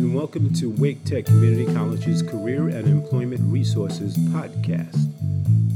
and 0.00 0.14
welcome 0.14 0.50
to 0.54 0.70
Wake 0.78 1.04
Tech 1.04 1.26
Community 1.26 1.70
College's 1.74 2.22
Career 2.22 2.68
and 2.68 2.88
Employment 2.88 3.42
Resources 3.52 4.16
podcast. 4.16 4.96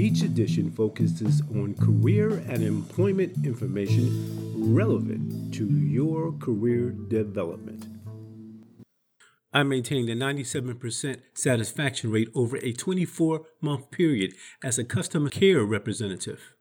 Each 0.01 0.23
edition 0.23 0.71
focuses 0.71 1.43
on 1.51 1.75
career 1.75 2.31
and 2.49 2.63
employment 2.63 3.45
information 3.45 4.75
relevant 4.75 5.53
to 5.57 5.67
your 5.67 6.33
career 6.39 6.93
development. 6.93 7.85
I 9.53 9.63
maintained 9.63 10.09
a 10.09 10.17
97% 10.17 11.21
satisfaction 11.35 12.11
rate 12.11 12.31
over 12.35 12.57
a 12.57 12.73
24 12.73 13.43
month 13.61 13.91
period 13.91 14.33
as 14.63 14.79
a 14.79 14.85
customer 14.85 15.29
care 15.29 15.63
representative. 15.65 16.55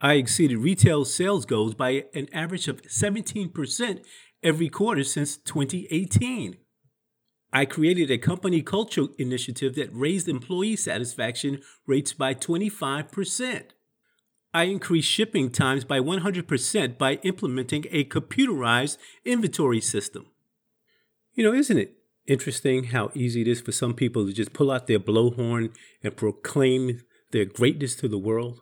I 0.00 0.14
exceeded 0.14 0.56
retail 0.56 1.04
sales 1.04 1.44
goals 1.44 1.74
by 1.74 2.06
an 2.14 2.28
average 2.32 2.68
of 2.68 2.80
17% 2.84 4.02
every 4.42 4.70
quarter 4.70 5.04
since 5.04 5.36
2018. 5.36 6.56
I 7.52 7.64
created 7.64 8.10
a 8.10 8.18
company 8.18 8.62
culture 8.62 9.06
initiative 9.18 9.74
that 9.74 9.90
raised 9.92 10.28
employee 10.28 10.76
satisfaction 10.76 11.60
rates 11.86 12.12
by 12.12 12.34
25%. 12.34 13.62
I 14.54 14.64
increased 14.64 15.08
shipping 15.08 15.50
times 15.50 15.84
by 15.84 16.00
100% 16.00 16.98
by 16.98 17.14
implementing 17.22 17.86
a 17.90 18.04
computerized 18.04 18.98
inventory 19.24 19.80
system. 19.80 20.26
You 21.34 21.44
know, 21.44 21.54
isn't 21.54 21.78
it 21.78 21.96
interesting 22.26 22.84
how 22.84 23.10
easy 23.14 23.42
it 23.42 23.48
is 23.48 23.60
for 23.60 23.72
some 23.72 23.94
people 23.94 24.26
to 24.26 24.32
just 24.32 24.52
pull 24.52 24.70
out 24.70 24.86
their 24.86 24.98
blowhorn 24.98 25.72
and 26.02 26.16
proclaim 26.16 27.02
their 27.30 27.44
greatness 27.44 27.94
to 27.96 28.08
the 28.08 28.18
world? 28.18 28.60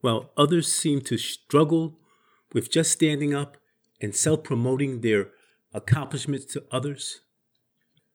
While 0.00 0.30
others 0.36 0.72
seem 0.72 1.00
to 1.02 1.18
struggle 1.18 1.98
with 2.52 2.70
just 2.70 2.92
standing 2.92 3.34
up 3.34 3.58
and 4.00 4.14
self 4.14 4.42
promoting 4.44 5.00
their 5.00 5.28
accomplishments 5.74 6.46
to 6.46 6.64
others? 6.70 7.20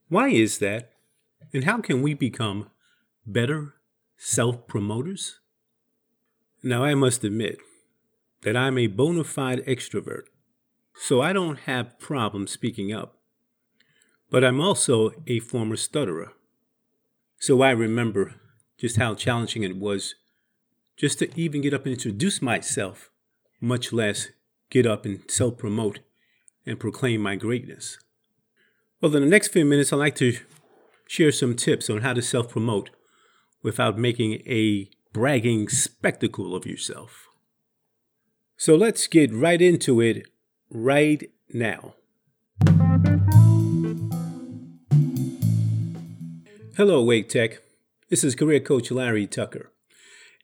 Why 0.07 0.29
is 0.29 0.59
that? 0.59 0.91
And 1.53 1.63
how 1.63 1.81
can 1.81 2.01
we 2.01 2.13
become 2.13 2.69
better 3.25 3.73
self 4.17 4.67
promoters? 4.67 5.39
Now, 6.63 6.83
I 6.83 6.95
must 6.95 7.23
admit 7.23 7.57
that 8.41 8.55
I'm 8.55 8.77
a 8.77 8.87
bona 8.87 9.23
fide 9.23 9.65
extrovert, 9.65 10.23
so 10.95 11.21
I 11.21 11.33
don't 11.33 11.59
have 11.61 11.99
problems 11.99 12.51
speaking 12.51 12.93
up. 12.93 13.17
But 14.29 14.43
I'm 14.43 14.61
also 14.61 15.11
a 15.27 15.39
former 15.39 15.75
stutterer. 15.75 16.33
So 17.39 17.61
I 17.61 17.71
remember 17.71 18.35
just 18.77 18.97
how 18.97 19.15
challenging 19.15 19.63
it 19.63 19.77
was 19.77 20.15
just 20.97 21.19
to 21.19 21.39
even 21.39 21.61
get 21.61 21.73
up 21.73 21.85
and 21.85 21.93
introduce 21.93 22.41
myself, 22.41 23.09
much 23.59 23.91
less 23.91 24.29
get 24.69 24.85
up 24.85 25.05
and 25.05 25.29
self 25.29 25.57
promote 25.57 25.99
and 26.65 26.79
proclaim 26.79 27.21
my 27.21 27.35
greatness. 27.35 27.97
Well, 29.05 29.15
in 29.15 29.21
the 29.21 29.29
next 29.29 29.49
few 29.49 29.65
minutes, 29.65 29.93
I'd 29.93 29.97
like 29.97 30.15
to 30.15 30.35
share 31.07 31.31
some 31.31 31.55
tips 31.55 31.91
on 31.91 32.01
how 32.01 32.13
to 32.13 32.23
self 32.23 32.49
promote 32.49 32.89
without 33.61 33.99
making 33.99 34.41
a 34.47 34.89
bragging 35.13 35.69
spectacle 35.69 36.55
of 36.55 36.65
yourself. 36.65 37.27
So 38.57 38.75
let's 38.75 39.05
get 39.05 39.31
right 39.31 39.61
into 39.61 40.01
it 40.01 40.25
right 40.71 41.29
now. 41.53 41.93
Hello, 46.75 47.03
Wake 47.03 47.29
Tech. 47.29 47.61
This 48.09 48.23
is 48.23 48.33
career 48.33 48.59
coach 48.59 48.89
Larry 48.89 49.27
Tucker. 49.27 49.71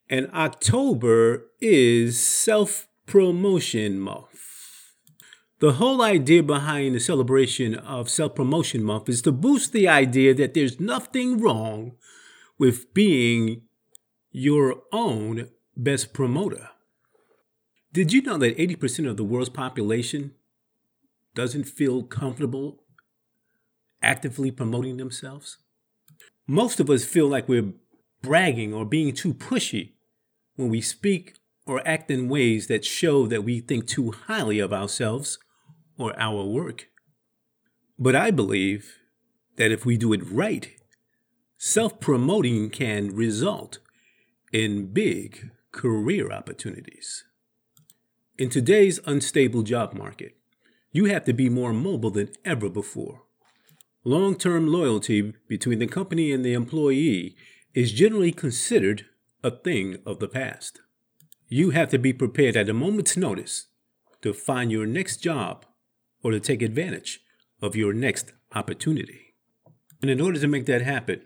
And 0.08 0.30
October 0.36 1.48
is 1.62 2.24
self 2.24 2.88
Promotion 3.08 4.00
Month. 4.00 4.51
The 5.62 5.74
whole 5.74 6.02
idea 6.02 6.42
behind 6.42 6.96
the 6.96 7.00
celebration 7.00 7.76
of 7.76 8.10
Self 8.10 8.34
Promotion 8.34 8.84
Month 8.84 9.08
is 9.08 9.22
to 9.22 9.32
boost 9.32 9.74
the 9.74 9.88
idea 9.88 10.34
that 10.34 10.56
there's 10.56 10.80
nothing 10.80 11.40
wrong 11.40 11.92
with 12.58 12.92
being 12.96 13.62
your 14.32 14.82
own 14.92 15.50
best 15.78 16.14
promoter. 16.14 16.70
Did 17.94 18.12
you 18.12 18.24
know 18.24 18.40
that 18.40 18.58
80% 18.58 19.08
of 19.08 19.18
the 19.18 19.24
world's 19.24 19.50
population 19.50 20.34
doesn't 21.36 21.66
feel 21.66 22.02
comfortable 22.02 22.82
actively 24.02 24.50
promoting 24.50 24.98
themselves? 24.98 25.60
Most 26.48 26.80
of 26.80 26.90
us 26.90 27.06
feel 27.06 27.28
like 27.28 27.48
we're 27.48 27.74
bragging 28.24 28.74
or 28.74 28.84
being 28.84 29.14
too 29.14 29.36
pushy 29.36 29.92
when 30.56 30.70
we 30.70 30.82
speak 30.82 31.36
or 31.68 31.88
act 31.88 32.10
in 32.10 32.30
ways 32.30 32.66
that 32.66 32.84
show 32.84 33.28
that 33.28 33.44
we 33.44 33.60
think 33.60 33.86
too 33.86 34.10
highly 34.10 34.58
of 34.58 34.74
ourselves 34.74 35.38
or 36.02 36.20
our 36.20 36.44
work. 36.44 36.88
But 37.98 38.16
I 38.16 38.32
believe 38.32 38.98
that 39.58 39.72
if 39.72 39.86
we 39.86 39.98
do 39.98 40.14
it 40.14 40.30
right, 40.30 40.70
self 41.58 42.00
promoting 42.00 42.70
can 42.70 43.16
result 43.16 43.80
in 44.52 44.92
big 44.92 45.52
career 45.72 46.32
opportunities. 46.32 47.24
In 48.38 48.50
today's 48.50 49.00
unstable 49.06 49.62
job 49.62 49.94
market, 49.94 50.36
you 50.92 51.06
have 51.06 51.24
to 51.26 51.34
be 51.34 51.50
more 51.50 51.74
mobile 51.74 52.12
than 52.12 52.32
ever 52.44 52.70
before. 52.70 53.22
Long 54.04 54.36
term 54.36 54.68
loyalty 54.68 55.34
between 55.48 55.80
the 55.80 55.88
company 55.88 56.32
and 56.32 56.44
the 56.44 56.54
employee 56.54 57.36
is 57.74 57.92
generally 57.92 58.32
considered 58.32 59.06
a 59.44 59.52
thing 59.52 59.98
of 60.06 60.20
the 60.20 60.28
past. 60.28 60.82
You 61.48 61.70
have 61.70 61.90
to 61.90 62.00
be 62.00 62.14
prepared 62.14 62.58
at 62.58 62.70
a 62.70 62.74
moment's 62.74 63.16
notice 63.16 63.68
to 64.22 64.34
find 64.34 64.72
your 64.72 64.86
next 64.86 65.18
job 65.18 65.66
or 66.24 66.32
to 66.32 66.40
take 66.40 66.62
advantage 66.62 67.22
of 67.62 67.76
your 67.76 67.94
next 67.94 68.34
opportunity. 68.54 69.36
And 70.02 70.10
in 70.10 70.20
order 70.20 70.40
to 70.40 70.48
make 70.48 70.66
that 70.66 70.82
happen, 70.82 71.22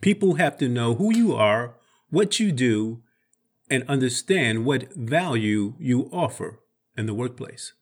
people 0.00 0.34
have 0.34 0.56
to 0.58 0.68
know 0.68 0.94
who 0.94 1.14
you 1.14 1.34
are, 1.34 1.74
what 2.10 2.38
you 2.38 2.52
do, 2.52 3.02
and 3.68 3.84
understand 3.88 4.64
what 4.64 4.92
value 4.94 5.74
you 5.78 6.08
offer 6.12 6.60
in 6.96 7.06
the 7.06 7.14
workplace. 7.14 7.72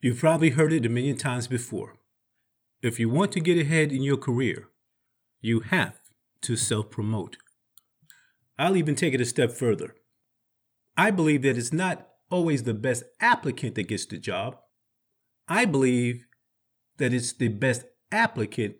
You've 0.00 0.20
probably 0.20 0.50
heard 0.50 0.72
it 0.72 0.86
a 0.86 0.88
million 0.88 1.16
times 1.16 1.48
before. 1.48 1.96
If 2.82 3.00
you 3.00 3.08
want 3.08 3.32
to 3.32 3.40
get 3.40 3.58
ahead 3.58 3.90
in 3.90 4.02
your 4.02 4.16
career, 4.16 4.68
you 5.40 5.60
have 5.60 5.98
to 6.42 6.56
self 6.56 6.90
promote. 6.90 7.36
I'll 8.58 8.76
even 8.76 8.94
take 8.94 9.14
it 9.14 9.20
a 9.20 9.24
step 9.24 9.52
further. 9.52 9.94
I 10.96 11.10
believe 11.10 11.42
that 11.42 11.58
it's 11.58 11.72
not 11.72 12.08
always 12.30 12.62
the 12.62 12.74
best 12.74 13.04
applicant 13.20 13.74
that 13.74 13.88
gets 13.88 14.06
the 14.06 14.18
job. 14.18 14.58
I 15.48 15.64
believe 15.64 16.26
that 16.98 17.12
it's 17.12 17.32
the 17.32 17.48
best 17.48 17.84
applicant 18.10 18.76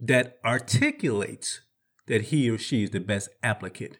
that 0.00 0.38
articulates 0.44 1.60
that 2.06 2.22
he 2.22 2.50
or 2.50 2.58
she 2.58 2.84
is 2.84 2.90
the 2.90 3.00
best 3.00 3.30
applicant 3.42 3.98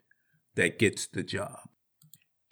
that 0.55 0.79
gets 0.79 1.07
the 1.07 1.23
job. 1.23 1.59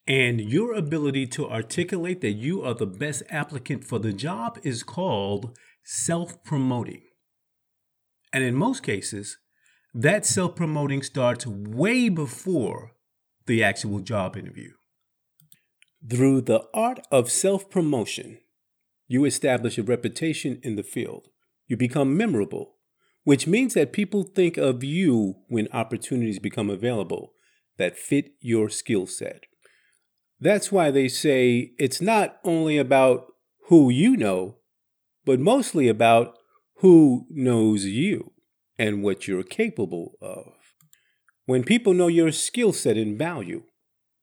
And 0.06 0.40
your 0.40 0.74
ability 0.74 1.26
to 1.28 1.48
articulate 1.48 2.20
that 2.22 2.32
you 2.32 2.62
are 2.62 2.74
the 2.74 2.86
best 2.86 3.22
applicant 3.30 3.84
for 3.84 3.98
the 3.98 4.12
job 4.12 4.58
is 4.64 4.82
called 4.82 5.56
self 5.84 6.42
promoting. 6.42 7.02
And 8.32 8.42
in 8.42 8.54
most 8.54 8.82
cases, 8.82 9.38
that 9.94 10.26
self 10.26 10.56
promoting 10.56 11.02
starts 11.02 11.46
way 11.46 12.08
before 12.08 12.92
the 13.46 13.62
actual 13.62 14.00
job 14.00 14.36
interview. 14.36 14.72
Through 16.08 16.42
the 16.42 16.64
art 16.74 17.06
of 17.12 17.30
self 17.30 17.70
promotion, 17.70 18.38
you 19.12 19.26
establish 19.26 19.76
a 19.76 19.82
reputation 19.82 20.58
in 20.62 20.76
the 20.76 20.82
field. 20.82 21.28
You 21.66 21.76
become 21.76 22.16
memorable, 22.16 22.76
which 23.24 23.46
means 23.46 23.74
that 23.74 23.92
people 23.92 24.22
think 24.22 24.56
of 24.56 24.82
you 24.82 25.34
when 25.48 25.68
opportunities 25.70 26.38
become 26.38 26.70
available 26.70 27.34
that 27.76 27.98
fit 27.98 28.32
your 28.40 28.70
skill 28.70 29.06
set. 29.06 29.42
That's 30.40 30.72
why 30.72 30.90
they 30.90 31.08
say 31.08 31.72
it's 31.78 32.00
not 32.00 32.38
only 32.42 32.78
about 32.78 33.26
who 33.68 33.90
you 33.90 34.16
know, 34.16 34.56
but 35.26 35.38
mostly 35.38 35.88
about 35.88 36.38
who 36.76 37.26
knows 37.28 37.84
you 37.84 38.32
and 38.78 39.02
what 39.02 39.28
you're 39.28 39.42
capable 39.42 40.14
of. 40.22 40.54
When 41.44 41.64
people 41.64 41.92
know 41.92 42.08
your 42.08 42.32
skill 42.32 42.72
set 42.72 42.96
and 42.96 43.18
value, 43.18 43.64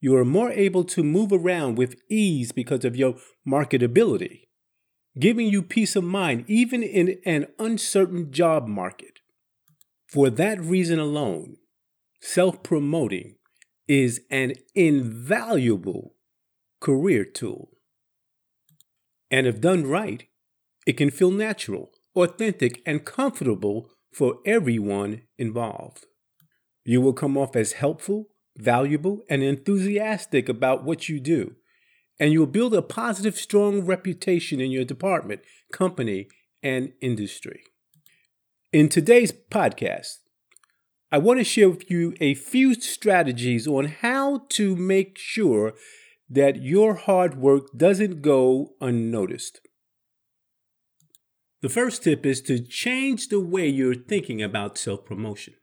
you 0.02 0.16
are 0.16 0.26
more 0.26 0.50
able 0.50 0.84
to 0.86 1.04
move 1.04 1.32
around 1.32 1.78
with 1.78 1.96
ease 2.10 2.52
because 2.52 2.84
of 2.84 2.96
your 2.96 3.18
marketability, 3.48 4.49
giving 5.18 5.48
you 5.48 5.62
peace 5.62 5.96
of 5.96 6.04
mind 6.04 6.46
even 6.48 6.84
in 6.84 7.20
an 7.26 7.48
uncertain 7.58 8.32
job 8.32 8.68
market. 8.68 9.20
For 10.08 10.30
that 10.30 10.60
reason 10.60 11.00
alone, 11.00 11.58
self 12.22 12.64
promoting 12.64 13.36
is 13.88 14.22
an 14.30 14.54
invaluable 14.76 16.16
career 16.80 17.26
tool. 17.26 17.70
And 19.32 19.46
if 19.46 19.62
done 19.62 19.86
right, 19.86 20.26
it 20.86 20.94
can 20.94 21.12
feel 21.12 21.32
natural, 21.32 21.92
authentic, 22.16 22.82
and 22.86 23.06
comfortable 23.06 23.92
for 24.12 24.40
everyone 24.46 25.22
involved. 25.38 26.06
You 26.84 27.02
will 27.02 27.14
come 27.14 27.38
off 27.38 27.56
as 27.56 27.74
helpful, 27.74 28.30
valuable, 28.58 29.22
and 29.30 29.44
enthusiastic 29.44 30.50
about 30.50 30.84
what 30.84 31.08
you 31.10 31.20
do, 31.20 31.56
and 32.20 32.34
you'll 32.34 32.46
build 32.46 32.74
a 32.74 32.82
positive, 32.82 33.38
strong 33.38 33.86
reputation 33.86 34.60
in 34.60 34.72
your 34.72 34.84
department, 34.84 35.42
company, 35.72 36.28
and 36.62 36.92
industry. 37.02 37.64
In 38.74 38.90
today's 38.90 39.32
podcast, 39.32 40.18
I 41.12 41.18
want 41.18 41.40
to 41.40 41.44
share 41.44 41.70
with 41.70 41.90
you 41.90 42.14
a 42.20 42.36
few 42.36 42.76
strategies 42.76 43.68
on 43.68 43.86
how 43.86 44.46
to 44.50 44.76
make 44.76 45.18
sure 45.18 45.74
that 46.30 46.62
your 46.62 46.94
hard 46.94 47.36
work 47.36 47.76
doesn't 47.76 48.22
go 48.22 48.74
unnoticed. 48.80 49.62
The 51.62 51.70
first 51.70 52.04
tip 52.04 52.26
is 52.26 52.42
to 52.44 52.60
change 52.60 53.30
the 53.30 53.40
way 53.40 53.68
you're 53.68 53.96
thinking 53.96 54.42
about 54.42 54.78
self 54.78 55.04
promotion. 55.04 55.56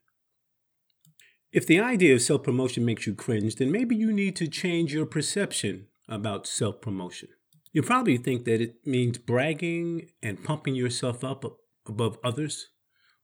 If 1.53 1.67
the 1.67 1.81
idea 1.81 2.15
of 2.15 2.23
self 2.23 2.43
promotion 2.43 2.85
makes 2.85 3.07
you 3.07 3.15
cringe, 3.15 3.57
then 3.57 3.71
maybe 3.71 3.95
you 3.95 4.13
need 4.13 4.37
to 4.37 4.49
change 4.49 4.93
your 4.93 5.07
perception 5.07 5.87
about 6.09 6.47
self 6.47 6.81
promotion. 6.81 7.29
You 7.73 7.83
probably 7.83 8.17
think 8.17 8.45
that 8.45 8.61
it 8.61 8.87
means 8.87 9.19
bragging 9.19 10.11
and 10.23 10.43
pumping 10.43 10.75
yourself 10.75 11.23
up 11.23 11.45
above 11.87 12.19
others. 12.25 12.69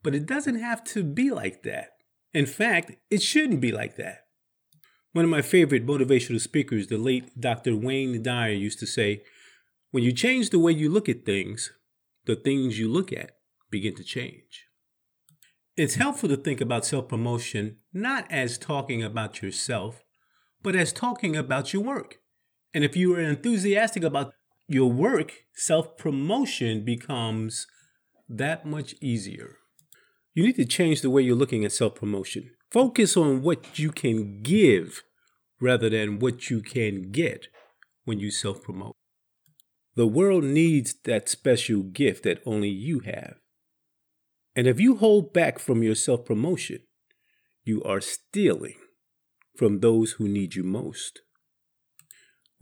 But 0.03 0.15
it 0.15 0.27
doesn't 0.27 0.59
have 0.59 0.83
to 0.85 1.05
be 1.05 1.31
like 1.31 1.63
that. 1.63 1.91
In 2.35 2.47
fact, 2.47 2.93
it 3.11 3.23
shouldn't 3.23 3.61
be 3.61 3.73
like 3.73 3.97
that. 3.97 4.27
One 5.13 5.25
of 5.25 5.31
my 5.31 5.43
favorite 5.43 5.87
motivational 5.87 6.41
speakers, 6.41 6.87
the 6.87 6.97
late 6.97 7.39
Dr. 7.39 7.77
Wayne 7.77 8.23
Dyer, 8.23 8.53
used 8.53 8.79
to 8.81 8.87
say, 8.87 9.23
When 9.91 10.03
you 10.03 10.13
change 10.13 10.51
the 10.51 10.59
way 10.59 10.73
you 10.73 10.91
look 10.91 11.09
at 11.09 11.25
things, 11.25 11.71
the 12.25 12.37
things 12.37 12.79
you 12.79 12.89
look 12.89 13.13
at 13.13 13.33
begin 13.71 13.95
to 13.97 14.05
change. 14.05 14.67
It's 15.77 15.95
helpful 15.97 16.29
to 16.29 16.37
think 16.37 16.61
about 16.61 16.85
self 16.85 17.09
promotion 17.09 17.79
not 17.93 18.31
as 18.31 18.59
talking 18.59 19.03
about 19.03 19.43
yourself, 19.43 20.03
but 20.63 20.77
as 20.77 20.93
talking 20.93 21.37
about 21.37 21.73
your 21.73 21.83
work. 21.83 22.22
And 22.75 22.85
if 22.85 22.97
you 22.97 23.15
are 23.15 23.21
enthusiastic 23.21 24.03
about 24.03 24.35
your 24.69 24.91
work, 24.91 25.33
self 25.55 25.97
promotion 25.97 26.85
becomes 26.85 27.67
that 28.29 28.65
much 28.65 28.95
easier. 29.01 29.57
You 30.35 30.45
need 30.45 30.57
to 30.57 30.65
change 30.65 31.03
the 31.03 31.11
way 31.11 31.23
you're 31.23 31.37
looking 31.37 31.65
at 31.65 31.73
self 31.73 31.95
promotion. 31.95 32.51
Focus 32.71 33.17
on 33.17 33.43
what 33.43 33.79
you 33.79 33.91
can 33.91 34.43
give 34.43 35.03
rather 35.61 35.91
than 35.91 36.19
what 36.19 36.49
you 36.49 36.63
can 36.63 37.11
get 37.13 37.49
when 38.05 38.19
you 38.19 38.31
self 38.31 38.63
promote. 38.63 38.97
The 39.95 40.07
world 40.07 40.45
needs 40.45 40.95
that 41.05 41.29
special 41.29 41.83
gift 41.83 42.25
that 42.25 42.43
only 42.47 42.71
you 42.71 43.01
have. 43.01 43.35
And 44.57 44.67
if 44.67 44.81
you 44.81 44.97
hold 44.97 45.35
back 45.35 45.59
from 45.59 45.83
your 45.83 45.95
self 45.95 46.25
promotion, 46.25 46.81
you 47.65 47.83
are 47.83 48.01
stealing 48.01 48.77
from 49.57 49.81
those 49.81 50.13
who 50.13 50.29
need 50.29 50.55
you 50.55 50.65
most. 50.65 51.21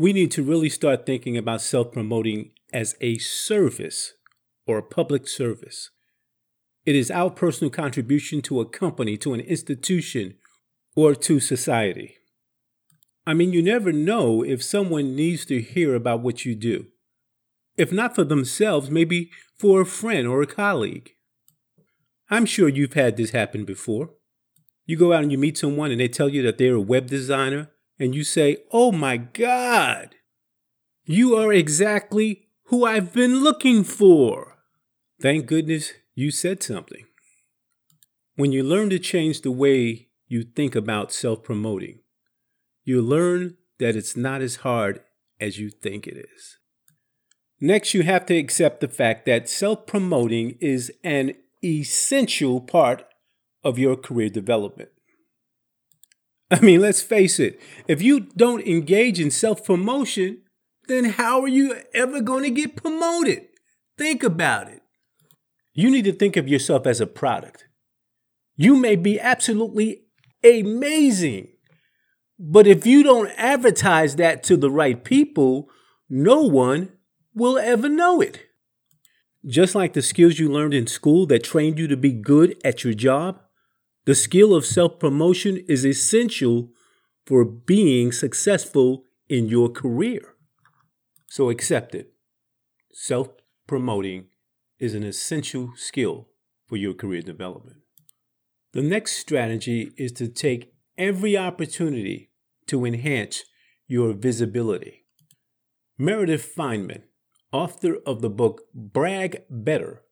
We 0.00 0.14
need 0.14 0.30
to 0.30 0.42
really 0.42 0.70
start 0.70 1.04
thinking 1.04 1.36
about 1.36 1.60
self 1.60 1.92
promoting 1.92 2.52
as 2.72 2.96
a 3.02 3.18
service 3.18 4.14
or 4.66 4.78
a 4.78 4.82
public 4.82 5.28
service. 5.28 5.90
It 6.86 6.96
is 6.96 7.10
our 7.10 7.28
personal 7.28 7.70
contribution 7.70 8.40
to 8.42 8.62
a 8.62 8.64
company, 8.64 9.18
to 9.18 9.34
an 9.34 9.40
institution, 9.40 10.36
or 10.96 11.14
to 11.16 11.38
society. 11.38 12.16
I 13.26 13.34
mean, 13.34 13.52
you 13.52 13.60
never 13.60 13.92
know 13.92 14.42
if 14.42 14.62
someone 14.62 15.14
needs 15.14 15.44
to 15.44 15.60
hear 15.60 15.94
about 15.94 16.22
what 16.22 16.46
you 16.46 16.54
do. 16.54 16.86
If 17.76 17.92
not 17.92 18.14
for 18.14 18.24
themselves, 18.24 18.90
maybe 18.90 19.30
for 19.58 19.82
a 19.82 19.84
friend 19.84 20.26
or 20.26 20.40
a 20.40 20.46
colleague. 20.46 21.10
I'm 22.30 22.46
sure 22.46 22.70
you've 22.70 22.94
had 22.94 23.18
this 23.18 23.32
happen 23.32 23.66
before. 23.66 24.12
You 24.86 24.96
go 24.96 25.12
out 25.12 25.24
and 25.24 25.30
you 25.30 25.36
meet 25.36 25.58
someone 25.58 25.90
and 25.90 26.00
they 26.00 26.08
tell 26.08 26.30
you 26.30 26.40
that 26.44 26.56
they're 26.56 26.76
a 26.76 26.80
web 26.80 27.08
designer, 27.08 27.72
and 28.00 28.14
you 28.14 28.24
say, 28.24 28.56
Oh 28.72 28.90
my 28.90 29.18
God, 29.18 30.16
you 31.04 31.36
are 31.36 31.52
exactly 31.52 32.48
who 32.64 32.84
I've 32.84 33.12
been 33.12 33.44
looking 33.44 33.84
for. 33.84 34.56
Thank 35.20 35.46
goodness 35.46 35.92
you 36.14 36.30
said 36.30 36.62
something. 36.62 37.04
When 38.36 38.52
you 38.52 38.64
learn 38.64 38.88
to 38.90 38.98
change 38.98 39.42
the 39.42 39.50
way 39.50 40.08
you 40.26 40.42
think 40.42 40.74
about 40.74 41.12
self 41.12 41.44
promoting, 41.44 42.00
you 42.84 43.02
learn 43.02 43.56
that 43.78 43.94
it's 43.94 44.16
not 44.16 44.40
as 44.40 44.56
hard 44.56 45.02
as 45.38 45.58
you 45.58 45.68
think 45.68 46.06
it 46.06 46.16
is. 46.16 46.56
Next, 47.60 47.92
you 47.92 48.02
have 48.02 48.24
to 48.26 48.36
accept 48.36 48.80
the 48.80 48.88
fact 48.88 49.26
that 49.26 49.48
self 49.50 49.86
promoting 49.86 50.56
is 50.60 50.90
an 51.04 51.34
essential 51.62 52.62
part 52.62 53.04
of 53.62 53.78
your 53.78 53.96
career 53.96 54.30
development. 54.30 54.88
I 56.52 56.60
mean, 56.60 56.80
let's 56.80 57.02
face 57.02 57.38
it, 57.38 57.60
if 57.86 58.02
you 58.02 58.20
don't 58.20 58.66
engage 58.66 59.20
in 59.20 59.30
self 59.30 59.64
promotion, 59.64 60.42
then 60.88 61.04
how 61.04 61.40
are 61.42 61.48
you 61.48 61.76
ever 61.94 62.20
going 62.20 62.42
to 62.42 62.50
get 62.50 62.76
promoted? 62.76 63.46
Think 63.96 64.22
about 64.22 64.68
it. 64.68 64.82
You 65.72 65.90
need 65.90 66.04
to 66.04 66.12
think 66.12 66.36
of 66.36 66.48
yourself 66.48 66.86
as 66.86 67.00
a 67.00 67.06
product. 67.06 67.66
You 68.56 68.74
may 68.76 68.96
be 68.96 69.20
absolutely 69.20 70.02
amazing, 70.42 71.48
but 72.38 72.66
if 72.66 72.84
you 72.84 73.02
don't 73.02 73.30
advertise 73.36 74.16
that 74.16 74.42
to 74.44 74.56
the 74.56 74.70
right 74.70 75.02
people, 75.02 75.70
no 76.08 76.42
one 76.42 76.92
will 77.34 77.58
ever 77.58 77.88
know 77.88 78.20
it. 78.20 78.46
Just 79.46 79.74
like 79.74 79.92
the 79.92 80.02
skills 80.02 80.38
you 80.38 80.50
learned 80.50 80.74
in 80.74 80.86
school 80.86 81.24
that 81.26 81.44
trained 81.44 81.78
you 81.78 81.86
to 81.86 81.96
be 81.96 82.12
good 82.12 82.56
at 82.64 82.82
your 82.84 82.92
job, 82.92 83.40
the 84.10 84.16
skill 84.16 84.56
of 84.56 84.66
self 84.66 84.98
promotion 84.98 85.56
is 85.68 85.86
essential 85.86 86.70
for 87.26 87.44
being 87.44 88.10
successful 88.10 89.04
in 89.28 89.46
your 89.46 89.68
career. 89.68 90.34
So 91.28 91.48
accept 91.48 91.94
it. 91.94 92.12
Self 92.92 93.28
promoting 93.68 94.24
is 94.80 94.94
an 94.96 95.04
essential 95.04 95.74
skill 95.76 96.26
for 96.66 96.76
your 96.76 96.92
career 96.92 97.22
development. 97.22 97.82
The 98.72 98.82
next 98.82 99.12
strategy 99.12 99.92
is 99.96 100.10
to 100.14 100.26
take 100.26 100.72
every 100.98 101.36
opportunity 101.36 102.32
to 102.66 102.84
enhance 102.84 103.44
your 103.86 104.12
visibility. 104.12 105.04
Meredith 105.96 106.52
Fineman, 106.52 107.02
author 107.52 107.98
of 108.04 108.22
the 108.22 108.30
book 108.30 108.62
Brag 108.74 109.44
Better, 109.48 110.02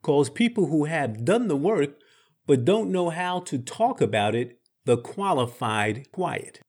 calls 0.00 0.30
people 0.30 0.68
who 0.68 0.86
have 0.86 1.26
done 1.26 1.48
the 1.48 1.56
work 1.70 1.98
but 2.46 2.64
don't 2.64 2.90
know 2.90 3.10
how 3.10 3.40
to 3.40 3.58
talk 3.58 4.00
about 4.00 4.34
it 4.34 4.58
the 4.84 4.96
qualified 4.96 6.10
quiet. 6.12 6.60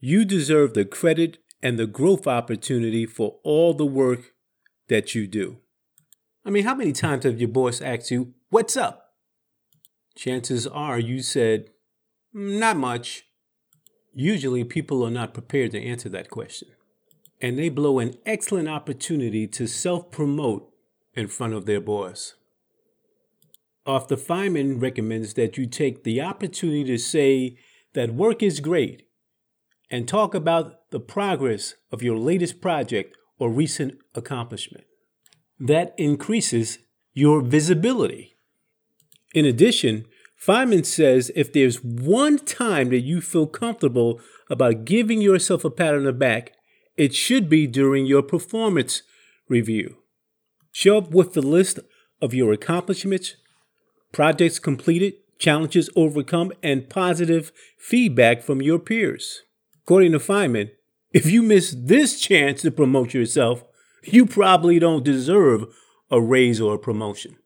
You 0.00 0.24
deserve 0.24 0.74
the 0.74 0.84
credit 0.84 1.38
and 1.62 1.78
the 1.78 1.86
growth 1.86 2.26
opportunity 2.26 3.06
for 3.06 3.38
all 3.44 3.74
the 3.74 3.86
work 3.86 4.32
that 4.88 5.14
you 5.14 5.26
do. 5.26 5.58
I 6.44 6.50
mean, 6.50 6.64
how 6.64 6.74
many 6.74 6.92
times 6.92 7.24
have 7.24 7.38
your 7.38 7.48
boss 7.48 7.80
asked 7.80 8.10
you, 8.10 8.34
What's 8.50 8.76
up? 8.76 9.10
Chances 10.16 10.66
are 10.66 10.98
you 10.98 11.22
said, 11.22 11.70
mm, 12.34 12.58
Not 12.58 12.76
much. 12.76 13.24
Usually, 14.12 14.64
people 14.64 15.06
are 15.06 15.10
not 15.10 15.32
prepared 15.32 15.70
to 15.72 15.82
answer 15.82 16.08
that 16.08 16.30
question. 16.30 16.68
And 17.40 17.58
they 17.58 17.68
blow 17.68 17.98
an 17.98 18.14
excellent 18.26 18.68
opportunity 18.68 19.46
to 19.48 19.66
self 19.66 20.10
promote 20.10 20.68
in 21.14 21.28
front 21.28 21.54
of 21.54 21.66
their 21.66 21.80
boss. 21.80 22.34
Author 23.84 24.16
Fineman 24.16 24.80
recommends 24.80 25.34
that 25.34 25.58
you 25.58 25.66
take 25.66 26.04
the 26.04 26.20
opportunity 26.20 26.84
to 26.84 26.98
say 26.98 27.56
that 27.94 28.14
work 28.14 28.42
is 28.42 28.60
great 28.60 29.08
and 29.90 30.06
talk 30.06 30.34
about 30.34 30.90
the 30.90 31.00
progress 31.00 31.74
of 31.90 32.02
your 32.02 32.16
latest 32.16 32.60
project 32.60 33.16
or 33.38 33.50
recent 33.50 33.98
accomplishment 34.14 34.84
that 35.58 35.94
increases 35.98 36.78
your 37.12 37.40
visibility. 37.40 38.36
In 39.34 39.44
addition, 39.44 40.06
Fineman 40.40 40.84
says 40.84 41.30
if 41.36 41.52
there's 41.52 41.82
one 41.82 42.38
time 42.38 42.90
that 42.90 43.00
you 43.00 43.20
feel 43.20 43.46
comfortable 43.46 44.20
about 44.50 44.84
giving 44.84 45.20
yourself 45.20 45.64
a 45.64 45.70
pat 45.70 45.94
on 45.94 46.04
the 46.04 46.12
back, 46.12 46.52
it 46.96 47.14
should 47.14 47.48
be 47.48 47.66
during 47.66 48.06
your 48.06 48.22
performance 48.22 49.02
review. 49.48 49.98
Show 50.72 50.98
up 50.98 51.10
with 51.10 51.34
the 51.34 51.42
list 51.42 51.78
of 52.20 52.34
your 52.34 52.52
accomplishments, 52.52 53.36
projects 54.12 54.58
completed, 54.58 55.14
challenges 55.38 55.90
overcome, 55.96 56.52
and 56.62 56.88
positive 56.88 57.50
feedback 57.78 58.42
from 58.42 58.62
your 58.62 58.78
peers. 58.78 59.42
According 59.84 60.12
to 60.12 60.18
Fineman, 60.18 60.70
if 61.12 61.26
you 61.26 61.42
miss 61.42 61.74
this 61.76 62.20
chance 62.20 62.62
to 62.62 62.70
promote 62.70 63.12
yourself, 63.12 63.64
you 64.04 64.26
probably 64.26 64.78
don't 64.78 65.04
deserve 65.04 65.64
a 66.10 66.20
raise 66.20 66.60
or 66.60 66.74
a 66.74 66.78
promotion. 66.78 67.36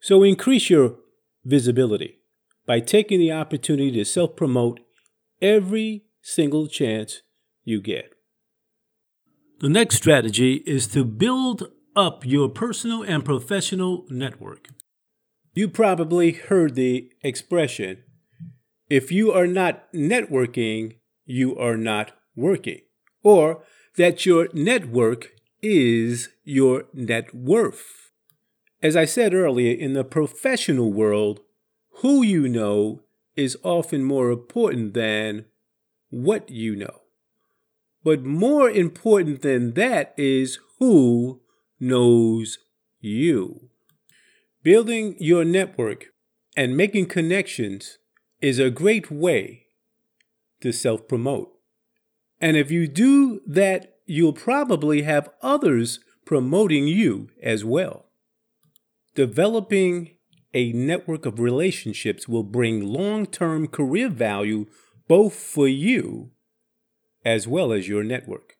So 0.00 0.22
increase 0.22 0.70
your 0.70 0.96
visibility 1.44 2.20
by 2.66 2.80
taking 2.80 3.18
the 3.18 3.32
opportunity 3.32 3.92
to 3.92 4.04
self 4.04 4.36
promote 4.36 4.80
every 5.40 6.04
single 6.22 6.66
chance 6.66 7.22
you 7.64 7.80
get. 7.80 8.14
The 9.60 9.68
next 9.68 9.96
strategy 9.96 10.62
is 10.66 10.86
to 10.88 11.04
build 11.04 11.70
up 11.96 12.26
your 12.26 12.48
personal 12.48 13.02
and 13.02 13.24
professional 13.24 14.04
network. 14.10 14.68
You 15.54 15.68
probably 15.68 16.32
heard 16.32 16.74
the 16.74 17.10
expression 17.22 18.02
if 18.90 19.10
you 19.10 19.32
are 19.32 19.46
not 19.46 19.90
networking, 19.92 20.96
you 21.24 21.56
are 21.56 21.76
not 21.76 22.12
working, 22.36 22.80
or 23.22 23.62
that 23.96 24.26
your 24.26 24.48
network 24.52 25.30
is 25.62 26.30
your 26.42 26.84
net 26.92 27.32
worth. 27.34 28.10
As 28.82 28.96
I 28.96 29.04
said 29.04 29.32
earlier, 29.32 29.74
in 29.74 29.94
the 29.94 30.04
professional 30.04 30.92
world, 30.92 31.40
who 32.02 32.22
you 32.22 32.48
know 32.48 33.02
is 33.36 33.56
often 33.62 34.04
more 34.04 34.30
important 34.30 34.92
than 34.92 35.46
what 36.10 36.50
you 36.50 36.76
know. 36.76 37.02
But 38.02 38.24
more 38.24 38.68
important 38.68 39.42
than 39.42 39.72
that 39.74 40.14
is 40.16 40.58
who 40.78 41.40
knows 41.80 42.58
you. 43.00 43.70
Building 44.64 45.14
your 45.18 45.44
network 45.44 46.06
and 46.56 46.74
making 46.74 47.06
connections 47.06 47.98
is 48.40 48.58
a 48.58 48.70
great 48.70 49.10
way 49.10 49.66
to 50.62 50.72
self 50.72 51.06
promote. 51.06 51.52
And 52.40 52.56
if 52.56 52.70
you 52.70 52.88
do 52.88 53.42
that, 53.46 53.98
you'll 54.06 54.32
probably 54.32 55.02
have 55.02 55.28
others 55.42 56.00
promoting 56.24 56.88
you 56.88 57.28
as 57.42 57.62
well. 57.62 58.06
Developing 59.14 60.16
a 60.54 60.72
network 60.72 61.26
of 61.26 61.38
relationships 61.38 62.26
will 62.26 62.42
bring 62.42 62.82
long 62.82 63.26
term 63.26 63.68
career 63.68 64.08
value 64.08 64.64
both 65.06 65.34
for 65.34 65.68
you 65.68 66.30
as 67.22 67.46
well 67.46 67.70
as 67.70 67.86
your 67.86 68.02
network. 68.02 68.56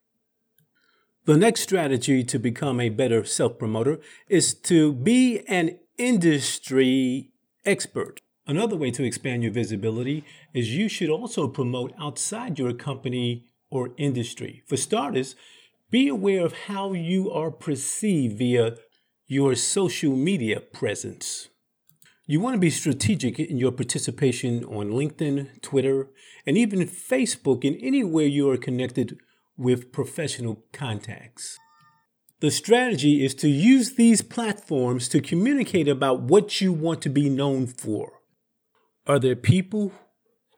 The 1.25 1.39
next 1.39 1.63
strategy 1.63 2.23
to 2.25 2.39
become 2.39 2.79
a 2.79 2.91
better 2.91 3.25
self 3.25 3.59
promoter 3.59 4.01
is 4.29 4.53
to 4.55 4.93
be 4.93 5.41
an 5.49 5.79
industry 5.99 7.31
expert. 7.65 8.21
Another 8.47 8.77
way 8.77 8.91
to 8.91 9.05
expand 9.05 9.43
your 9.43 9.53
visibility 9.53 10.25
is 10.53 10.75
you 10.75 10.89
should 10.89 11.09
also 11.09 11.49
promote 11.49 11.95
outside 11.99 12.59
your 12.59 12.73
company 12.73 13.47
or 13.71 13.91
industry. 13.97 14.63
For 14.67 14.77
starters, 14.77 15.35
be 15.91 16.09
aware 16.09 16.45
of 16.45 16.53
how 16.67 16.93
you 16.93 17.31
are 17.31 17.51
perceived 17.51 18.39
via 18.39 18.77
your 19.27 19.55
social 19.55 20.15
media 20.15 20.61
presence. 20.61 21.49
You 22.27 22.41
want 22.41 22.55
to 22.55 22.61
be 22.61 22.71
strategic 22.71 23.39
in 23.39 23.59
your 23.59 23.73
participation 23.73 24.65
on 24.65 24.91
LinkedIn, 24.91 25.61
Twitter, 25.63 26.09
and 26.47 26.59
even 26.59 26.81
Facebook 26.81 27.67
and 27.67 27.77
anywhere 27.83 28.27
you 28.27 28.51
are 28.51 28.57
connected 28.57 29.19
with 29.57 29.93
professional 29.93 30.65
contacts. 30.73 31.59
The 32.45 32.51
strategy 32.51 33.25
is 33.25 33.35
to 33.37 33.49
use 33.49 33.95
these 33.95 34.21
platforms 34.21 35.09
to 35.09 35.23
communicate 35.23 35.89
about 35.89 36.21
what 36.21 36.61
you 36.61 36.75
want 36.75 37.01
to 37.01 37.09
be 37.09 37.31
known 37.31 37.67
for. 37.67 38.21
Are 39.07 39.19
there 39.19 39.35
people 39.35 39.95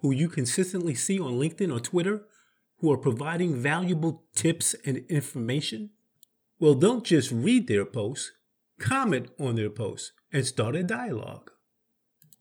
who 0.00 0.10
you 0.10 0.28
consistently 0.28 0.96
see 0.96 1.20
on 1.20 1.38
LinkedIn 1.38 1.72
or 1.72 1.78
Twitter 1.78 2.24
who 2.78 2.90
are 2.90 2.98
providing 2.98 3.54
valuable 3.54 4.24
tips 4.34 4.74
and 4.84 5.04
information? 5.08 5.90
Well, 6.58 6.74
don't 6.74 7.04
just 7.04 7.30
read 7.30 7.68
their 7.68 7.84
posts, 7.84 8.32
comment 8.80 9.28
on 9.38 9.54
their 9.54 9.70
posts, 9.70 10.10
and 10.32 10.44
start 10.44 10.74
a 10.74 10.82
dialogue. 10.82 11.52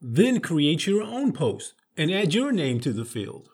Then 0.02 0.40
create 0.40 0.88
your 0.88 1.04
own 1.04 1.34
post 1.34 1.76
and 1.96 2.12
add 2.12 2.34
your 2.34 2.52
name 2.52 2.80
to 2.80 2.92
the 2.92 3.06
field. 3.06 3.50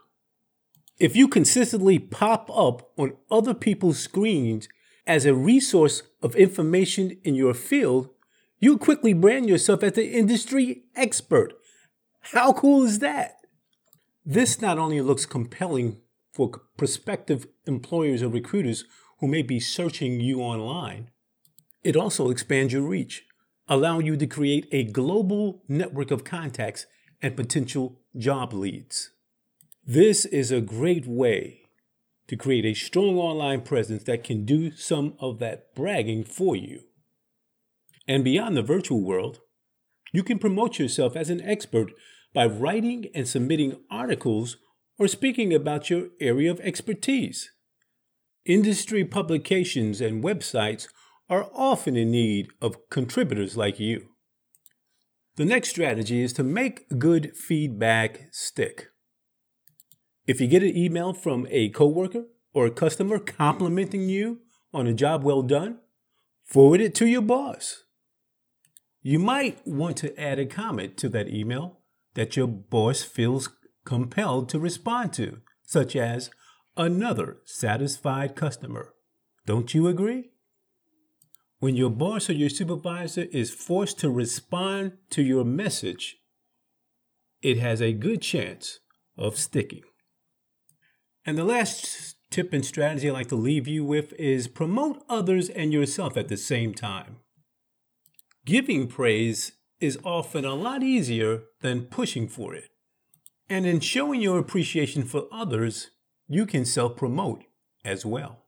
If 0.99 1.17
you 1.17 1.27
consistently 1.27 1.99
pop 1.99 2.49
up 2.49 2.93
on 2.97 3.17
other 3.29 3.53
people's 3.53 3.99
screens 3.99 4.69
as 5.05 5.25
a 5.25 5.33
resource 5.33 6.03
of 6.21 6.35
information 6.35 7.17
in 7.23 7.35
your 7.35 7.53
field, 7.53 8.09
you 8.59 8.77
quickly 8.77 9.13
brand 9.13 9.49
yourself 9.49 9.83
as 9.83 9.93
the 9.93 10.11
industry 10.11 10.83
expert. 10.95 11.53
How 12.33 12.53
cool 12.53 12.83
is 12.83 12.99
that? 12.99 13.37
This 14.25 14.61
not 14.61 14.77
only 14.77 15.01
looks 15.01 15.25
compelling 15.25 15.97
for 16.31 16.61
prospective 16.77 17.47
employers 17.65 18.21
or 18.21 18.29
recruiters 18.29 18.85
who 19.19 19.27
may 19.27 19.41
be 19.41 19.59
searching 19.59 20.19
you 20.19 20.41
online, 20.41 21.09
it 21.83 21.95
also 21.95 22.29
expands 22.29 22.73
your 22.73 22.83
reach 22.83 23.25
allowing 23.71 24.05
you 24.05 24.17
to 24.17 24.27
create 24.27 24.67
a 24.73 24.83
global 24.83 25.63
network 25.69 26.11
of 26.11 26.25
contacts 26.25 26.85
and 27.21 27.37
potential 27.37 27.97
job 28.17 28.51
leads. 28.51 29.11
This 29.87 30.25
is 30.25 30.51
a 30.51 30.59
great 30.59 31.07
way 31.07 31.60
to 32.31 32.37
create 32.37 32.63
a 32.63 32.73
strong 32.73 33.17
online 33.17 33.59
presence 33.59 34.05
that 34.05 34.23
can 34.23 34.45
do 34.45 34.71
some 34.71 35.15
of 35.19 35.39
that 35.39 35.75
bragging 35.75 36.23
for 36.23 36.55
you. 36.55 36.79
And 38.07 38.23
beyond 38.23 38.55
the 38.55 38.61
virtual 38.61 39.01
world, 39.01 39.41
you 40.13 40.23
can 40.23 40.39
promote 40.39 40.79
yourself 40.79 41.17
as 41.17 41.29
an 41.29 41.41
expert 41.41 41.91
by 42.33 42.45
writing 42.45 43.07
and 43.13 43.27
submitting 43.27 43.81
articles 43.91 44.55
or 44.97 45.09
speaking 45.09 45.53
about 45.53 45.89
your 45.89 46.07
area 46.21 46.49
of 46.49 46.61
expertise. 46.61 47.51
Industry 48.45 49.03
publications 49.03 49.99
and 49.99 50.23
websites 50.23 50.87
are 51.29 51.49
often 51.53 51.97
in 51.97 52.11
need 52.11 52.47
of 52.61 52.89
contributors 52.89 53.57
like 53.57 53.77
you. 53.77 54.07
The 55.35 55.43
next 55.43 55.71
strategy 55.71 56.23
is 56.23 56.31
to 56.33 56.43
make 56.43 56.87
good 56.97 57.35
feedback 57.35 58.29
stick. 58.31 58.87
If 60.27 60.39
you 60.39 60.47
get 60.47 60.63
an 60.63 60.75
email 60.75 61.13
from 61.13 61.47
a 61.49 61.69
coworker 61.69 62.25
or 62.53 62.65
a 62.65 62.71
customer 62.71 63.19
complimenting 63.19 64.07
you 64.07 64.39
on 64.73 64.87
a 64.87 64.93
job 64.93 65.23
well 65.23 65.41
done, 65.41 65.79
forward 66.43 66.81
it 66.81 66.93
to 66.95 67.07
your 67.07 67.21
boss. 67.21 67.83
You 69.01 69.17
might 69.17 69.65
want 69.65 69.97
to 69.97 70.19
add 70.19 70.37
a 70.37 70.45
comment 70.45 70.95
to 70.97 71.09
that 71.09 71.27
email 71.27 71.79
that 72.13 72.35
your 72.35 72.47
boss 72.47 73.01
feels 73.01 73.49
compelled 73.83 74.47
to 74.49 74.59
respond 74.59 75.13
to, 75.13 75.41
such 75.63 75.95
as 75.95 76.29
another 76.77 77.37
satisfied 77.45 78.35
customer. 78.35 78.93
Don't 79.45 79.73
you 79.73 79.87
agree? 79.87 80.29
When 81.59 81.75
your 81.75 81.89
boss 81.89 82.29
or 82.29 82.33
your 82.33 82.49
supervisor 82.49 83.25
is 83.31 83.53
forced 83.53 83.99
to 83.99 84.09
respond 84.11 84.93
to 85.11 85.23
your 85.23 85.45
message, 85.45 86.17
it 87.41 87.57
has 87.57 87.81
a 87.81 87.93
good 87.93 88.21
chance 88.21 88.79
of 89.17 89.37
sticking. 89.37 89.83
And 91.25 91.37
the 91.37 91.43
last 91.43 92.15
tip 92.31 92.53
and 92.53 92.65
strategy 92.65 93.09
I'd 93.09 93.13
like 93.13 93.27
to 93.29 93.35
leave 93.35 93.67
you 93.67 93.85
with 93.85 94.13
is 94.13 94.47
promote 94.47 95.03
others 95.07 95.49
and 95.49 95.71
yourself 95.71 96.17
at 96.17 96.29
the 96.29 96.37
same 96.37 96.73
time. 96.73 97.17
Giving 98.45 98.87
praise 98.87 99.51
is 99.79 99.99
often 100.03 100.45
a 100.45 100.55
lot 100.55 100.81
easier 100.81 101.43
than 101.61 101.85
pushing 101.85 102.27
for 102.27 102.55
it. 102.55 102.69
And 103.49 103.65
in 103.65 103.81
showing 103.81 104.21
your 104.21 104.39
appreciation 104.39 105.03
for 105.03 105.27
others, 105.31 105.91
you 106.27 106.45
can 106.45 106.65
self 106.65 106.95
promote 106.95 107.43
as 107.83 108.05
well. 108.05 108.45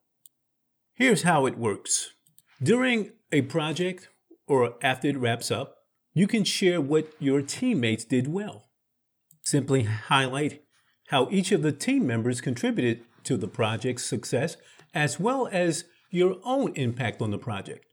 Here's 0.94 1.24
how 1.24 1.46
it 1.46 1.58
works 1.58 2.14
during 2.62 3.12
a 3.32 3.42
project 3.42 4.10
or 4.48 4.76
after 4.82 5.10
it 5.10 5.18
wraps 5.18 5.52
up, 5.52 5.76
you 6.14 6.28
can 6.28 6.44
share 6.44 6.80
what 6.80 7.12
your 7.20 7.42
teammates 7.42 8.06
did 8.06 8.28
well. 8.28 8.70
Simply 9.42 9.84
highlight 9.84 10.63
how 11.14 11.28
each 11.30 11.52
of 11.52 11.62
the 11.62 11.72
team 11.72 12.08
members 12.08 12.42
contributed 12.42 13.06
to 13.24 13.38
the 13.38 13.48
project's 13.48 14.04
success 14.04 14.58
as 14.96 15.20
well 15.20 15.48
as 15.52 15.86
your 16.10 16.38
own 16.44 16.74
impact 16.74 17.22
on 17.22 17.30
the 17.30 17.38
project. 17.38 17.86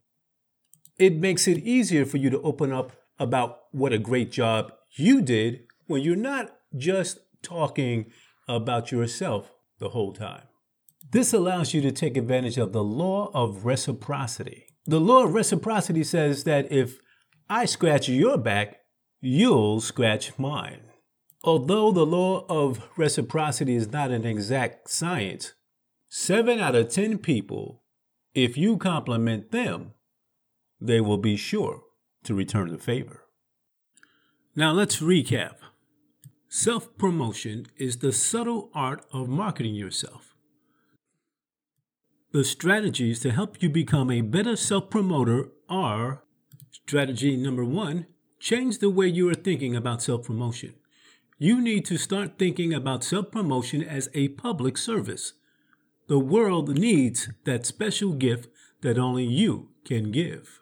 It 0.98 1.16
makes 1.16 1.46
it 1.46 1.58
easier 1.58 2.06
for 2.06 2.16
you 2.16 2.30
to 2.30 2.40
open 2.40 2.72
up 2.72 2.92
about 3.18 3.58
what 3.72 3.92
a 3.92 3.98
great 3.98 4.32
job 4.32 4.72
you 4.96 5.20
did 5.20 5.64
when 5.86 6.00
you're 6.00 6.16
not 6.16 6.56
just 6.74 7.18
talking 7.42 8.10
about 8.48 8.90
yourself 8.90 9.52
the 9.80 9.90
whole 9.90 10.14
time. 10.14 10.44
This 11.12 11.34
allows 11.34 11.74
you 11.74 11.82
to 11.82 11.92
take 11.92 12.16
advantage 12.16 12.56
of 12.56 12.72
the 12.72 12.82
law 12.82 13.30
of 13.34 13.66
reciprocity. 13.66 14.64
The 14.86 14.98
law 14.98 15.24
of 15.24 15.34
reciprocity 15.34 16.04
says 16.04 16.44
that 16.44 16.72
if 16.72 16.98
I 17.50 17.66
scratch 17.66 18.08
your 18.08 18.38
back, 18.38 18.78
you'll 19.20 19.82
scratch 19.82 20.38
mine. 20.38 20.89
Although 21.42 21.92
the 21.92 22.04
law 22.04 22.44
of 22.48 22.86
reciprocity 22.96 23.74
is 23.74 23.90
not 23.90 24.10
an 24.10 24.26
exact 24.26 24.90
science, 24.90 25.54
seven 26.08 26.60
out 26.60 26.74
of 26.74 26.90
ten 26.90 27.16
people, 27.18 27.82
if 28.34 28.58
you 28.58 28.76
compliment 28.76 29.50
them, 29.50 29.94
they 30.80 31.00
will 31.00 31.18
be 31.18 31.36
sure 31.36 31.82
to 32.24 32.34
return 32.34 32.70
the 32.70 32.78
favor. 32.78 33.22
Now 34.54 34.72
let's 34.72 35.00
recap. 35.00 35.54
Self 36.48 36.96
promotion 36.98 37.66
is 37.76 37.98
the 37.98 38.12
subtle 38.12 38.70
art 38.74 39.06
of 39.12 39.28
marketing 39.28 39.74
yourself. 39.74 40.34
The 42.32 42.44
strategies 42.44 43.20
to 43.20 43.30
help 43.30 43.62
you 43.62 43.70
become 43.70 44.10
a 44.10 44.20
better 44.20 44.56
self 44.56 44.90
promoter 44.90 45.48
are 45.68 46.22
strategy 46.70 47.36
number 47.36 47.64
one 47.64 48.06
change 48.38 48.78
the 48.78 48.90
way 48.90 49.06
you 49.06 49.28
are 49.28 49.34
thinking 49.34 49.74
about 49.74 50.02
self 50.02 50.26
promotion. 50.26 50.74
You 51.42 51.62
need 51.62 51.86
to 51.86 51.96
start 51.96 52.38
thinking 52.38 52.74
about 52.74 53.02
self 53.02 53.30
promotion 53.30 53.82
as 53.82 54.10
a 54.12 54.28
public 54.28 54.76
service. 54.76 55.32
The 56.06 56.18
world 56.18 56.68
needs 56.78 57.30
that 57.44 57.64
special 57.64 58.12
gift 58.12 58.48
that 58.82 58.98
only 58.98 59.24
you 59.24 59.70
can 59.86 60.10
give. 60.10 60.60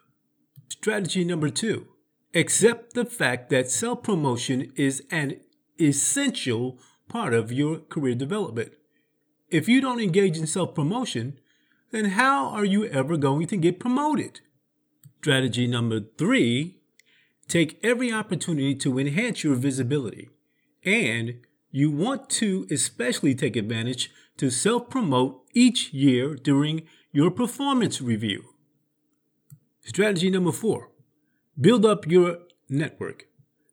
Strategy 0.69 1.25
number 1.25 1.49
two 1.49 1.87
accept 2.33 2.93
the 2.93 3.03
fact 3.03 3.49
that 3.49 3.69
self 3.69 4.03
promotion 4.03 4.71
is 4.77 5.03
an 5.11 5.41
essential 5.81 6.79
part 7.09 7.33
of 7.33 7.51
your 7.51 7.79
career 7.79 8.15
development. 8.15 8.71
If 9.49 9.67
you 9.67 9.81
don't 9.81 9.99
engage 9.99 10.37
in 10.37 10.47
self 10.47 10.73
promotion, 10.73 11.41
then 11.91 12.11
how 12.11 12.47
are 12.51 12.63
you 12.63 12.85
ever 12.85 13.17
going 13.17 13.47
to 13.47 13.57
get 13.57 13.81
promoted? 13.81 14.39
Strategy 15.17 15.67
number 15.67 15.99
three 16.17 16.77
take 17.49 17.77
every 17.83 18.13
opportunity 18.13 18.75
to 18.75 18.97
enhance 18.97 19.43
your 19.43 19.55
visibility. 19.55 20.29
And 20.89 21.41
you 21.69 21.91
want 21.91 22.31
to 22.41 22.65
especially 22.71 23.35
take 23.35 23.55
advantage 23.55 24.09
to 24.37 24.49
self 24.49 24.89
promote 24.89 25.43
each 25.53 25.93
year 25.93 26.33
during 26.33 26.87
your 27.11 27.29
performance 27.29 28.01
review. 28.01 28.55
Strategy 29.85 30.31
number 30.31 30.51
four 30.51 30.89
build 31.61 31.85
up 31.85 32.07
your 32.07 32.39
network. 32.69 33.27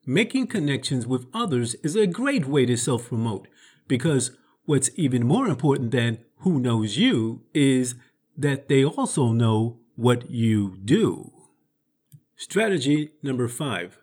Making 0.05 0.45
connections 0.45 1.07
with 1.07 1.25
others 1.33 1.73
is 1.83 1.95
a 1.95 2.05
great 2.05 2.45
way 2.45 2.67
to 2.67 2.77
self 2.77 3.07
promote 3.07 3.47
because 3.87 4.37
what's 4.65 4.91
even 4.95 5.25
more 5.25 5.47
important 5.47 5.89
than 5.89 6.19
who 6.41 6.59
knows 6.59 6.97
you 6.97 7.41
is 7.55 7.95
that 8.37 8.69
they 8.69 8.85
also 8.85 9.31
know 9.31 9.79
what 9.95 10.29
you 10.29 10.77
do. 10.85 11.31
Strategy 12.35 13.13
number 13.23 13.47
five 13.47 13.97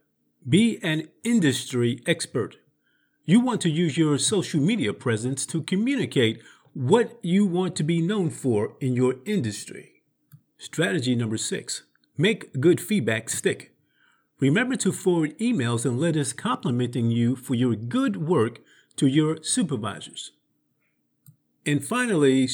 be 0.47 0.81
an 0.83 1.09
industry 1.23 2.03
expert. 2.07 2.57
You 3.27 3.41
want 3.41 3.63
to 3.63 3.71
use 3.71 3.97
your 3.97 4.19
social 4.19 4.61
media 4.61 4.93
presence 4.93 5.47
to 5.47 5.63
communicate 5.63 6.43
what 6.75 7.19
you 7.23 7.47
want 7.47 7.75
to 7.77 7.83
be 7.83 8.03
known 8.03 8.29
for 8.29 8.77
in 8.81 8.95
your 8.95 9.15
industry. 9.25 10.03
Strategy 10.59 11.15
number 11.15 11.39
six 11.39 11.85
make 12.19 12.61
good 12.61 12.81
feedback 12.81 13.31
stick. 13.31 13.73
Remember 14.41 14.77
to 14.77 14.93
forward 14.93 15.39
emails 15.39 15.87
and 15.87 15.99
letters 15.99 16.35
complimenting 16.35 17.11
you 17.11 17.35
for 17.35 17.55
your 17.55 17.75
good 17.75 18.17
work 18.17 18.61
to 18.97 19.07
your 19.07 19.43
supervisors. 19.43 20.33
And 21.65 21.83
finally, 21.83 22.49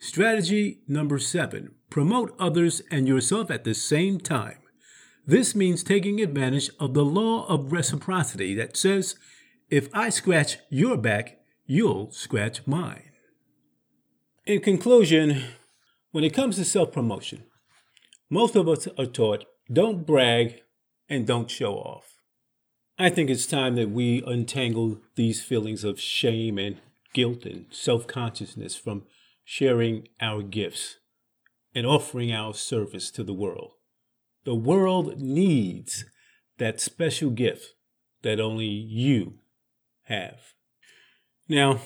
strategy 0.00 0.80
number 0.88 1.20
seven 1.20 1.76
promote 1.88 2.34
others 2.36 2.82
and 2.90 3.06
yourself 3.06 3.48
at 3.48 3.62
the 3.62 3.74
same 3.74 4.18
time. 4.18 4.58
This 5.24 5.54
means 5.54 5.84
taking 5.84 6.20
advantage 6.20 6.70
of 6.80 6.94
the 6.94 7.04
law 7.04 7.46
of 7.46 7.70
reciprocity 7.72 8.54
that 8.56 8.76
says, 8.76 9.14
if 9.68 9.88
I 9.92 10.10
scratch 10.10 10.58
your 10.70 10.96
back, 10.96 11.38
you'll 11.66 12.10
scratch 12.12 12.66
mine. 12.66 13.10
In 14.44 14.60
conclusion, 14.60 15.44
when 16.12 16.22
it 16.22 16.34
comes 16.34 16.56
to 16.56 16.64
self 16.64 16.92
promotion, 16.92 17.44
most 18.30 18.54
of 18.54 18.68
us 18.68 18.86
are 18.98 19.06
taught 19.06 19.44
don't 19.72 20.06
brag 20.06 20.62
and 21.08 21.26
don't 21.26 21.50
show 21.50 21.74
off. 21.74 22.14
I 22.98 23.10
think 23.10 23.28
it's 23.28 23.46
time 23.46 23.74
that 23.74 23.90
we 23.90 24.22
untangle 24.24 25.00
these 25.16 25.42
feelings 25.42 25.82
of 25.82 26.00
shame 26.00 26.58
and 26.58 26.76
guilt 27.12 27.44
and 27.44 27.66
self 27.70 28.06
consciousness 28.06 28.76
from 28.76 29.02
sharing 29.44 30.06
our 30.20 30.42
gifts 30.42 30.96
and 31.74 31.86
offering 31.86 32.32
our 32.32 32.54
service 32.54 33.10
to 33.10 33.24
the 33.24 33.34
world. 33.34 33.72
The 34.44 34.54
world 34.54 35.20
needs 35.20 36.04
that 36.58 36.80
special 36.80 37.30
gift 37.30 37.74
that 38.22 38.40
only 38.40 38.66
you 38.66 39.40
have. 40.06 40.54
Now, 41.48 41.80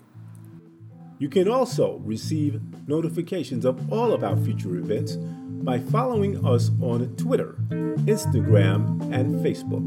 You 1.20 1.28
can 1.28 1.50
also 1.50 1.98
receive 2.06 2.62
notifications 2.88 3.66
of 3.66 3.92
all 3.92 4.14
of 4.14 4.24
our 4.24 4.38
future 4.38 4.76
events 4.78 5.18
by 5.18 5.80
following 5.80 6.46
us 6.46 6.72
on 6.82 7.14
Twitter, 7.18 7.58
Instagram, 7.70 9.02
and 9.14 9.46
Facebook. 9.46 9.86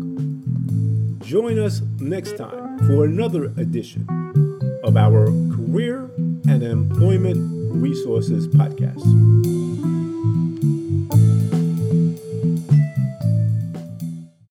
Join 1.24 1.58
us 1.58 1.80
next 1.98 2.36
time 2.36 2.78
for 2.80 3.06
another 3.06 3.46
edition 3.56 4.06
of 4.84 4.98
our 4.98 5.26
Career 5.56 6.10
and 6.46 6.62
Employment 6.62 7.72
Resources 7.74 8.46
Podcast. 8.46 9.61